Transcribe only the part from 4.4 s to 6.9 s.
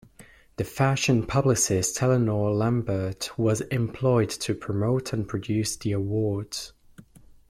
promote and produce the awards.